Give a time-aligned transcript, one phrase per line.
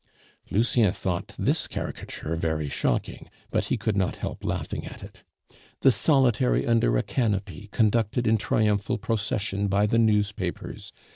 [0.49, 5.21] (Lucien though this caricature very shocking, but he could not help laughing at it.)
[5.81, 10.91] "The Solitary under a canopy conducted in triumphal procession by the newspapers.